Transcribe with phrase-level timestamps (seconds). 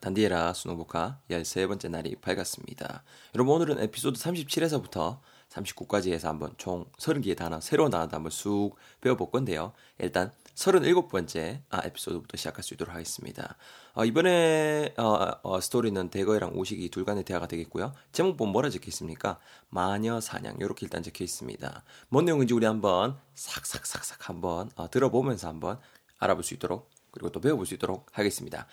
[0.00, 3.02] 단디에라 수능복화 13번째 날이 밝았습니다.
[3.34, 9.30] 여러분 오늘은 에피소드 37에서부터 39까지 해서 한번 총 30개의 단어, 새로운 단어도 한번 쑥 배워볼
[9.30, 9.72] 건데요.
[9.98, 13.56] 일단 37번째 아, 에피소드부터 시작할 수 있도록 하겠습니다.
[13.94, 17.92] 어, 이번에 어, 어, 스토리는 대거이랑 오식이 둘 간의 대화가 되겠고요.
[18.12, 19.38] 제목 보면 뭐라 적혀 있습니까?
[19.68, 21.82] 마녀 사냥 이렇게 일단 적혀 있습니다.
[22.08, 25.78] 뭔 내용인지 우리 한번 삭삭삭삭 한번 어, 들어보면서 한번
[26.18, 28.66] 알아볼 수 있도록 그리고 또 배워볼 수 있도록 하겠습니다.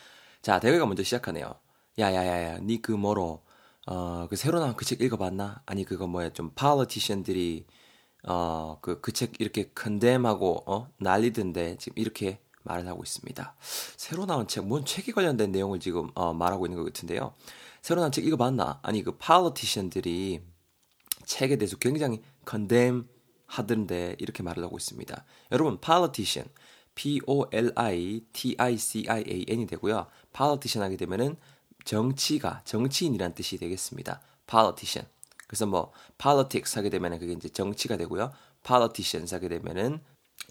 [0.44, 1.56] 자, 대거이가 먼저 시작하네요.
[2.00, 3.44] 야야야야, 니 그 뭐로
[3.88, 5.62] 어, 그 새로 나온 그 책 읽어봤나?
[5.66, 7.66] 아니 그거 뭐야 좀 팔러티션들이
[8.28, 13.56] 어, 그 그 책 이렇게 컨뎀하고 어 난리던데 지금 이렇게 말을 하고 있습니다.
[13.98, 17.34] 새로 나온 책, 뭔 책에 관련된 내용을 지금 어, 말하고 있는 것 같은데요.
[17.82, 18.80] 새로 나온 책 읽어봤나?
[18.84, 20.42] 아니 그 팔러티션들이
[21.26, 23.06] 책에 대해서 굉장히 컨뎀
[23.48, 25.26] 하던데 이렇게 말을 하고 있습니다.
[25.54, 26.50] 여러분 politician
[26.96, 30.08] P O L I T I C I A N이 되고요.
[30.34, 31.36] politician 하게 되면은
[31.86, 34.22] 정치가 정치인이란 뜻이 되겠습니다.
[34.48, 35.08] politician.
[35.48, 38.32] 그래서 뭐 politics 하게 되면은 그게 이제 정치가 되고요.
[38.66, 40.00] politicians 하게 되면은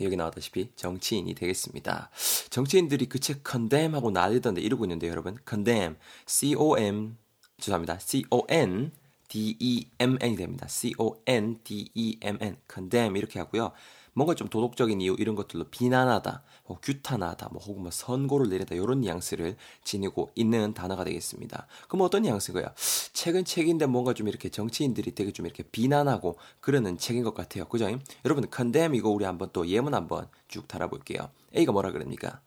[0.00, 2.10] 여기 나왔다시피 정치인이 되겠습니다.
[2.50, 7.16] 정치인들이 그 책 condemn하고 난리던데 이러고 있는데 여러분 condemn C O M
[7.58, 7.98] 죄송합니다.
[7.98, 8.92] C O N
[9.28, 10.66] D E M N이 됩니다.
[10.68, 13.72] C O N D E M N condemn 이렇게 하고요.
[14.14, 19.00] 뭔가 좀 도덕적인 이유 이런 것들로 비난하다, 뭐 규탄하다, 뭐 혹은 뭐 선고를 내리다 이런
[19.00, 21.66] 뉘앙스를 지니고 있는 단어가 되겠습니다.
[21.88, 22.66] 그럼 어떤 뉘앙스고요?
[23.12, 27.64] 책은 책인데 뭔가 좀 이렇게 정치인들이 되게 좀 이렇게 비난하고 그러는 책인 것 같아요.
[27.66, 27.86] 그죠?
[28.24, 31.30] 여러분 condemn 이거 우리 한번 또 예문 한번 쭉 달아볼게요.
[31.56, 32.40] A가 뭐라 그럽니까?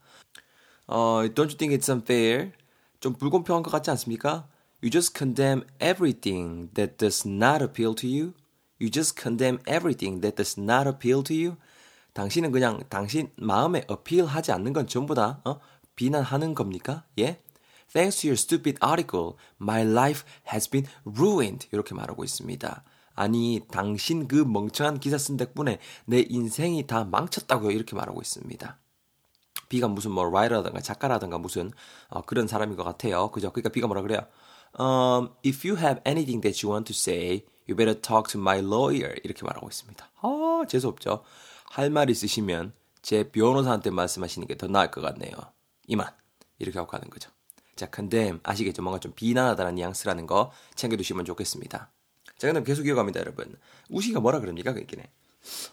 [0.88, 2.52] 어, don't you think it's unfair?
[3.00, 4.48] 좀 불공평한 것 같지 않습니까?
[4.84, 8.34] You just condemn everything that does not appeal to you.
[8.80, 11.58] You just condemn everything that does not appeal to you.
[12.14, 15.60] 당신은 그냥 당신 마음에 어필하지 않는 건 전부 다 어?
[15.96, 17.04] 비난하는 겁니까?
[17.20, 17.42] 예?
[17.94, 21.68] Thanks to your stupid article, my life has been ruined.
[21.72, 22.84] 이렇게 말하고 있습니다.
[23.16, 27.72] 아니, 당신 그 멍청한 기사 쓴 덕분에 내 인생이 다 망쳤다고요.
[27.72, 28.78] 이렇게 말하고 있습니다.
[29.70, 31.72] B가 무슨 뭐 라이터라든가 작가라든가 무슨
[32.10, 33.32] 어, 그런 사람인 것 같아요.
[33.32, 33.52] 그죠?
[33.52, 34.22] 그러니까 B가 뭐라 그래요?
[34.78, 38.60] Um, if you have anything that you want to say, you better talk to my
[38.60, 39.16] lawyer.
[39.24, 40.10] 이렇게 말하고 있습니다.
[40.22, 41.24] 아, 재수없죠?
[41.72, 45.34] 할 말 있으시면 제 변호사한테 말씀하시는 게 더 나을 것 같네요.
[45.88, 46.08] 이만.
[46.60, 47.30] 이렇게 하고 가는 거죠.
[47.76, 48.40] 자, condemn.
[48.44, 48.82] 아시겠죠?
[48.82, 51.92] 뭔가 좀 비난하다는 뉘앙스라는 거 챙겨두시면 좋겠습니다.
[52.38, 53.56] 자, 그럼 계속 이어갑니다, 여러분.
[53.90, 55.10] 우시가 뭐라 그럽니까, 그 얘기네.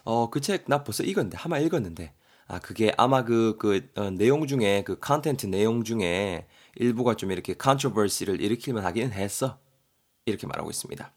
[0.05, 2.13] 어, 그 책 나 벌써 읽었는데, 하마 읽었는데.
[2.47, 7.53] 아, 그게 아마 그, 그, 어, 내용 중에, 그 content 내용 중에 일부가 좀 이렇게
[7.53, 9.59] controversy를 일으킬만 하기는 했어.
[10.25, 11.11] 이렇게 말하고 있습니다.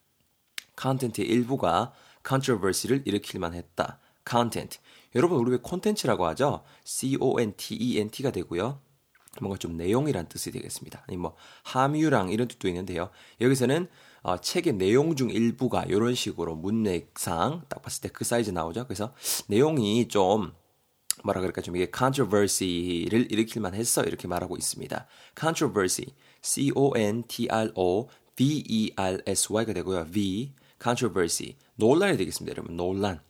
[0.76, 1.92] content의 일부가
[2.22, 3.98] controversy를 일으킬만 했다.
[4.24, 4.78] content.
[5.14, 6.64] 여러분 우리 왜 콘텐츠라고 하죠?
[6.84, 8.80] C-O-N-T-E-N-T가 되고요.
[9.40, 11.04] 뭔가 좀 내용이란 뜻이 되겠습니다.
[11.06, 13.10] 아니 뭐 함유량 이런 뜻도 있는데요.
[13.40, 13.88] 여기서는
[14.22, 18.84] 어, 책의 내용 중 일부가 이런 식으로 문맥상 딱 봤을 때 그 사이즈 나오죠.
[18.84, 19.14] 그래서
[19.46, 20.52] 내용이 좀
[21.24, 25.06] 뭐라 그럴까 좀 이게 controversy를 일으킬 만 했어 이렇게 말하고 있습니다.
[25.38, 30.06] controversy, c o n t r o v e r s y가 되고요.
[30.12, 32.76] v controversy 논란이 되겠습니다, 여러분.
[32.76, 33.20] 논란.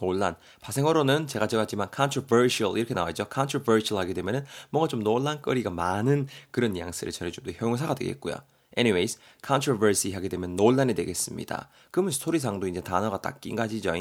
[0.00, 0.36] 논란.
[0.60, 3.26] 파생어로는 제가 적었지만 controversial 이렇게 나와있죠.
[3.32, 8.36] controversial 하게 되면은 뭔가 좀 논란거리가 많은 그런 뉘앙스를 전해주는 형용사가 되겠고요.
[8.76, 11.68] Anyways, controversy 하게 되면 논란이 되겠습니다.
[11.90, 13.92] 그러면 스토리상도 이제 단어가 딱 낑가지죠.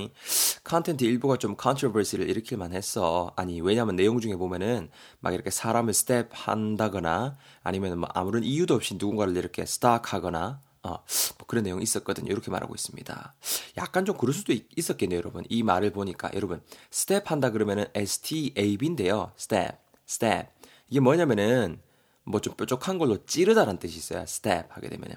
[0.63, 3.31] content 일부가 좀 controversy를 일으킬만 했어.
[3.35, 8.95] 아니, 왜냐면 내용 중에 보면은 막 이렇게 사람을 stab 한다거나 아니면 뭐 아무런 이유도 없이
[8.95, 12.31] 누군가를 이렇게 stalk 하거나 어, 뭐 그런 내용이 있었거든요.
[12.31, 13.35] 이렇게 말하고 있습니다.
[13.77, 15.43] 약간 좀 그럴 수도 있, 었겠네요 여러분.
[15.49, 16.29] 이 말을 보니까.
[16.35, 19.31] 여러분, stab 한다 그러면은 S-T-A-B인데요.
[19.35, 20.53] stab, 스텝.
[20.89, 21.81] 이게 뭐냐면은
[22.29, 24.21] 뭐 좀 뾰족한 걸로 찌르다라는 뜻이 있어요.
[24.21, 25.15] stab 하게 되면은.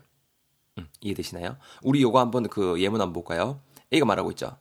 [0.79, 1.59] 음, 이해되시나요?
[1.83, 3.61] 우리 요거 한번 그 예문 한번 볼까요?
[3.93, 4.57] A가 말하고 있죠.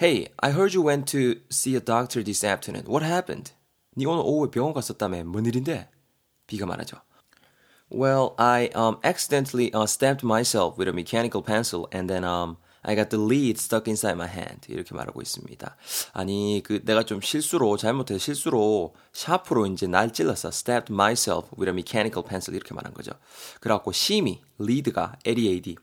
[0.00, 2.86] Hey, I heard you went to see a doctor this afternoon.
[2.86, 3.52] What happened?
[3.96, 5.24] 니 오늘 오후에 병원 갔었다며.
[5.24, 5.88] 뭔 일인데?
[6.46, 7.00] B가 말하죠.
[7.90, 12.96] Well, I um accidentally uh, stabbed myself with a mechanical pencil and then um I
[12.96, 14.72] got the lead stuck inside my hand.
[14.72, 15.76] 이렇게 말하고 있습니다.
[16.12, 20.48] 아니, 그 내가 좀 실수로 잘못해서 실수로 샤프로 이제 날 찔렀어.
[20.48, 23.12] stabbed myself with a mechanical pencil 이렇게 말한 거죠.
[23.60, 25.76] 그래갖고 심이 lead가 L-E-A-D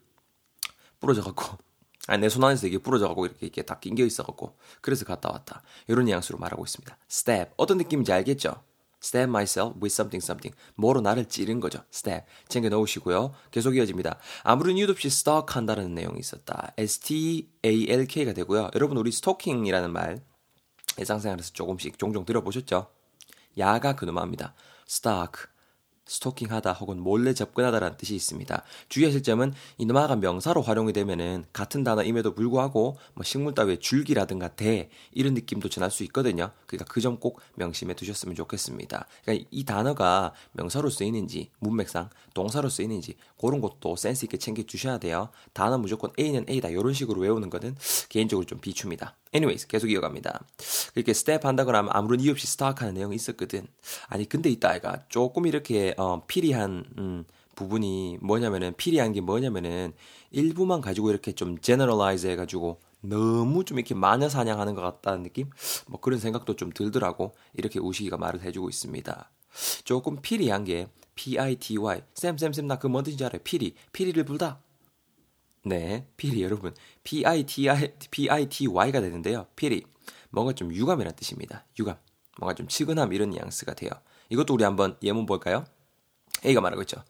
[1.00, 1.58] 부러져 갖고
[2.08, 5.62] 아니 내손 안에서 이게 부러져 갖고 이렇게 이렇게 다 낑겨 있어 갖고 그래서 갔다 왔다.
[5.88, 6.98] 이런 뉘앙스로 말하고 있습니다.
[7.10, 8.64] stab 어떤 느낌인지 알겠죠?
[9.08, 10.56] Stab myself with something something.
[10.76, 11.80] 뭐로 나를 찌른 거죠.
[11.94, 12.26] stab.
[12.50, 13.34] 챙겨 넣으시고요.
[13.52, 14.20] 계속 이어집니다.
[14.44, 16.74] 아무런 이유도 없이 stalk 한다는 내용이 있었다.
[16.78, 18.72] S-T-A-L-K가 되고요.
[18.76, 20.22] 여러분 우리 stalking이라는 말
[20.98, 22.88] 일상생활에서 조금씩 종종 들어보셨죠?
[23.58, 24.54] 야가 그놈합니다.
[24.88, 25.48] stalk.
[26.08, 28.64] 스토킹하다 혹은 몰래 접근하다라는 뜻이 있습니다.
[28.90, 34.90] 주의하실 점은 이 너마가 명사로 활용이 되면은 같은 단어임에도 불구하고 뭐 식물 따위의 줄기라든가 대
[35.12, 36.52] 이런 느낌도 전할 수 있거든요.
[36.66, 39.08] 그러니까 그 점 꼭 명심해 두셨으면 좋겠습니다.
[39.24, 45.30] 그러니까 이 단어가 명사로 쓰이는지 문맥상 동사로 쓰이는지 그런 것도 센스 있게 챙겨 주셔야 돼요.
[45.54, 47.76] 단어 무조건 A는 A다 이런 식으로 외우는 거는
[48.10, 49.16] 개인적으로 좀 비춥니다.
[49.34, 50.44] anyways 계속 이어갑니다.
[50.94, 53.68] 그렇게 stab 한다거나 하면 아무런 이유 없이 stalk하는 내용이 있었거든.
[54.08, 57.26] 아니 근데 있다 아이가 조금 이렇게 어, pity한 음,
[57.56, 59.94] 부분이 뭐냐면은 pity한 게 뭐냐면은
[60.32, 65.50] 일부만 가지고 이렇게 좀 generalize 해가지고 너무 좀 이렇게 마녀 사냥하는 것 같다는 느낌?
[65.88, 67.34] 뭐 그런 생각도 좀 들더라고.
[67.54, 69.30] 이렇게 우식이가 말을 해주고 있습니다.
[69.84, 72.02] 조금 pity한 게 P-I-T-Y.
[72.14, 73.42] 쌤, 쌤, 쌤, 나 그 뭔지 알아요.
[73.44, 73.74] 피리.
[73.92, 74.60] 피리를 불다.
[75.64, 76.74] 네, 피리 여러분.
[77.04, 79.48] P-I-T-I, P-I-T-Y가 되는데요.
[79.56, 79.84] 피리.
[80.30, 81.66] 뭔가 좀 유감이라는 뜻입니다.
[81.80, 81.98] 유감.
[82.40, 83.90] 뭔가 좀 치근함 이런 뉘앙스가 돼요.
[84.30, 85.66] 이것도 우리 한번 예문 볼까요?
[86.46, 87.04] A가 말하고 있죠.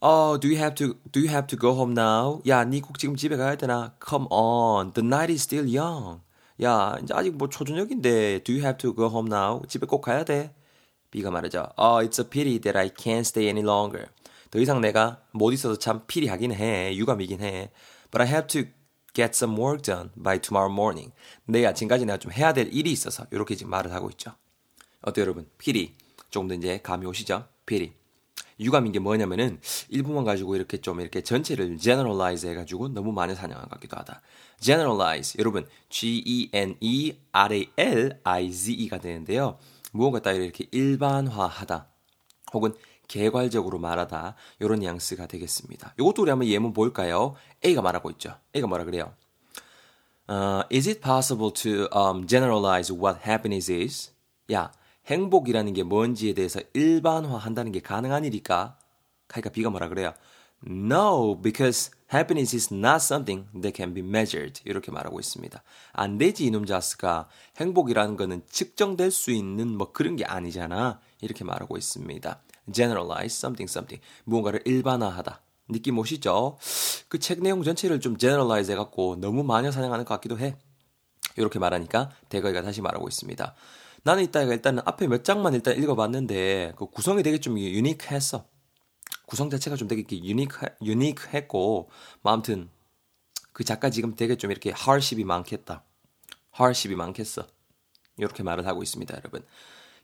[0.00, 2.40] 어, do you have to do you have to go home now?
[2.46, 3.94] 야, 니 꼭 지금 집에 가야 되나?
[4.06, 6.20] Come on, the night is still young.
[6.62, 9.62] 야, 이제 아직 뭐 초저녁인데 do you have to go home now?
[9.66, 10.54] 집에 꼭 가야 돼.
[11.10, 11.68] B가 말하죠.
[11.78, 14.08] Oh, it's a pity that I can't stay any longer.
[14.50, 16.94] 더 이상 내가 못 있어서 참 피리하긴 해.
[16.96, 17.70] 유감이긴 해.
[18.10, 18.70] But I have to
[19.14, 21.12] get some work done by tomorrow morning.
[21.46, 24.32] 내일 아침까지 내가 좀 해야 될 일이 있어서 이렇게 지금 말을 하고 있죠.
[25.02, 25.48] 어때요, 여러분?
[25.58, 25.94] 피리.
[26.30, 27.46] 조금 더 이제 감이 오시죠?
[27.64, 27.92] 피리.
[28.58, 33.74] 유감인 게 뭐냐면은 일부만 가지고 이렇게 좀 이렇게 전체를 generalize 해가지고 너무 많이 사냥한 것
[33.74, 34.22] 같기도 하다.
[34.60, 39.58] generalize 여러분 G E N E R A L I Z E가 되는데요.
[39.96, 41.88] 무언가 따위를 이렇게 일반화하다
[42.52, 42.74] 혹은
[43.08, 45.94] 개괄적으로 말하다 이런 뉘앙스가 되겠습니다.
[45.98, 47.34] 이것도 우리 한번 예문 볼까요?
[47.64, 48.34] A가 말하고 있죠.
[48.54, 49.14] A가 뭐라 그래요?
[50.28, 54.12] Uh, is it possible to um, generalize what happiness is?
[54.52, 54.72] 야,
[55.06, 58.76] 행복이라는 게 뭔지에 대해서 일반화한다는 게 가능한 일일까?
[59.28, 60.14] 그러니까 B가 뭐라 그래요?
[60.64, 64.60] No, because happiness is not something that can be measured.
[64.64, 65.62] 이렇게 말하고 있습니다.
[65.92, 71.00] 안 되지 이놈 자스가 행복이라는 거는 측정될 수 있는 뭐 그런 게 아니잖아.
[71.20, 72.40] 이렇게 말하고 있습니다.
[72.72, 74.02] generalize something something.
[74.24, 75.40] 무언가를 일반화하다.
[75.68, 76.58] 느낌 오시죠?
[77.08, 80.56] 그 책 내용 전체를 좀 generalize 해갖고 너무 마녀 사냥하는 것 같기도 해.
[81.36, 83.54] 이렇게 말하니까 대거이가 다시 말하고 있습니다.
[84.02, 88.46] 나는 이따가 일단은 앞에 몇 장만 일단 읽어봤는데 그 구성이 되게 좀 유니크했어.
[89.26, 91.90] 구성 자체가 좀 되게 유니크 유니크했고
[92.22, 92.70] 뭐 아무튼
[93.52, 95.84] 그 작가 지금 되게 좀 이렇게 하십이 많겠다.
[96.50, 97.46] 하십이 많겠어.
[98.16, 99.44] 이렇게 말을 하고 있습니다, 여러분.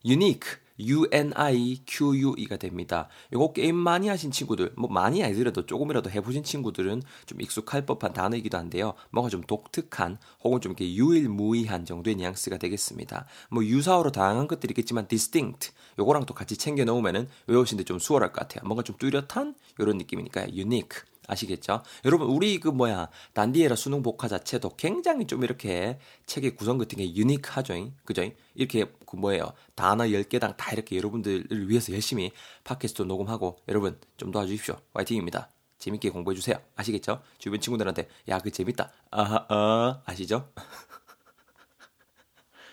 [0.04, 3.08] 유니크 U-N-I-Q-U-E가 됩니다.
[3.32, 8.58] 이거 게임 많이 하신 친구들, 뭐 많이 아니더라도 조금이라도 해보신 친구들은 좀 익숙할 법한 단어이기도
[8.58, 8.94] 한데요.
[9.10, 13.26] 뭔가 좀 독특한 혹은 좀 이렇게 유일무이한 정도의 뉘앙스가 되겠습니다.
[13.50, 18.40] 뭐 유사어로 다양한 것들이 있겠지만 distinct 요거랑 또 같이 챙겨 놓으면은 외우시는데 좀 수월할 것
[18.40, 18.66] 같아요.
[18.66, 21.11] 뭔가 좀 뚜렷한 이런 느낌이니까 unique.
[21.28, 21.82] 아시겠죠?
[22.04, 27.14] 여러분 우리 그 뭐야 단디에라 수능 복화 자체도 굉장히 좀 이렇게 책의 구성 같은 게
[27.14, 27.74] 유니크하죠.
[28.04, 28.22] 그죠?
[28.54, 32.32] 이렇게 그 뭐예요 단어 10개당 다 이렇게 여러분들을 위해서 열심히
[32.64, 34.76] 팟캐스트 녹음하고 여러분 좀 도와주십시오.
[34.94, 35.48] 화이팅입니다.
[35.78, 36.56] 재밌게 공부해 주세요.
[36.76, 37.22] 아시겠죠?
[37.38, 38.90] 주변 친구들한테 야 그 재밌다.
[39.10, 40.48] 아하 어 아시죠?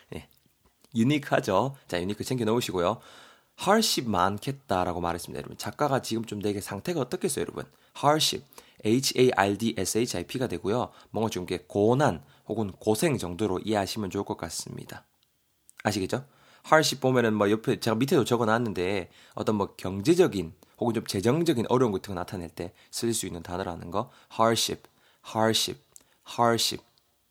[0.10, 0.28] 네.
[0.96, 1.76] 유니크하죠.
[1.88, 3.00] 자 유니크 챙겨 놓으시고요.
[3.62, 5.58] Hardship 많겠다라고 말했습니다, 여러분.
[5.58, 7.66] 작가가 지금 좀 되게 상태가 어떻겠어요, 여러분?
[7.98, 8.46] hardship,
[8.86, 10.92] H-A-R-D-S-H-I-P가 되고요.
[11.12, 15.06] 뭔가 좀 이렇게 고난 혹은 고생 정도로 이해하시면 좋을 것 같습니다.
[15.84, 16.26] 아시겠죠?
[16.66, 22.14] hardship 보면은 뭐 옆에 제가 밑에도 적어놨는데 어떤 뭐 경제적인 혹은 좀 재정적인 어려움 같은
[22.14, 24.84] 거 나타낼 때 쓸 수 있는 단어라는 거 hardship,
[25.28, 25.82] hardship,
[26.38, 26.86] hardship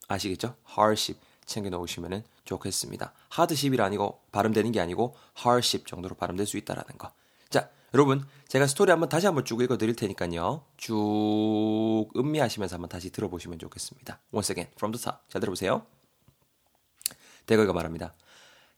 [0.09, 0.55] 아시겠죠?
[0.71, 3.13] hardship 챙겨 놓으시면 좋겠습니다.
[3.37, 7.13] hardship이 아니고 발음되는 게 아니고 hardship 정도로 발음될 수 있다라는 거.
[7.51, 10.65] 자, 여러분 제가 스토리 한번 다시 한번 쭉 읽어 드릴 테니까요.
[10.79, 14.19] 쭉 음미하시면서 한번 다시 들어보시면 좋겠습니다.
[14.33, 15.19] Once again, from the top.
[15.29, 15.85] 잘 들어보세요.
[17.47, 18.15] 대거가 말합니다.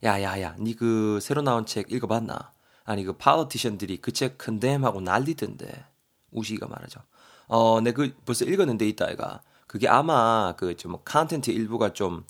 [0.02, 2.52] 야야야, 니 그 새로 나온 책 읽어봤나?
[2.84, 5.84] 아니 그 politician들이 그 책 condemn하고 난리던데.
[6.32, 7.00] 우식이가 말하죠.
[7.48, 12.24] 어, 내 그 벌써 읽었는데 있다 아이가 그게 아마 그 좀 컨텐츠 일부가 좀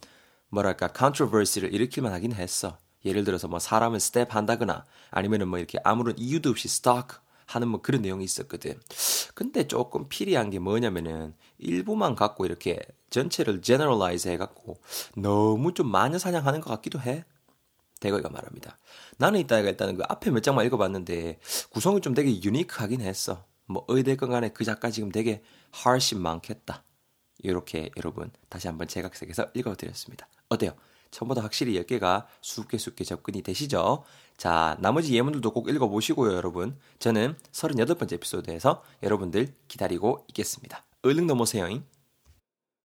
[0.51, 2.79] 뭐랄까 controversy를 일으킬만 하긴 했어.
[3.05, 7.17] 예를 들어서 뭐 사람을 stab 한다거나 아니면은 뭐 이렇게 아무런 이유도 없이 stalk
[7.47, 8.79] 하는 뭐 그런 내용이 있었거든.
[9.35, 12.79] 근데 조금 pity한 게 뭐냐면은 일부만 갖고 이렇게
[13.11, 14.79] 전체를 generalize 해갖고
[15.17, 17.25] 너무 좀 마녀 사냥하는 것 같기도 해.
[18.01, 18.79] 대거이가 말합니다.
[19.19, 21.39] 나는 이따가 일단은 그 앞에 몇 장만 읽어봤는데
[21.71, 23.45] 구성이 좀 되게 유니크하긴 했어.
[23.67, 25.43] 뭐 어찌됐건 간에 그 작가 지금 되게
[25.75, 26.83] hardship 많겠다.
[27.43, 30.29] 이렇게 여러분 다시 한번 재각색해서 읽어드렸습니다.
[30.51, 30.73] 어때요?
[31.11, 34.05] 처음보다 확실히 10개가 수게 수게 접근이 되시죠?
[34.37, 36.77] 자, 나머지 예문들도 꼭 읽어보시고요, 여러분.
[36.99, 40.85] 저는 38번째 에피소드에서 여러분들 기다리고 있겠습니다.
[41.03, 41.85] 얼른 넘어세요잉.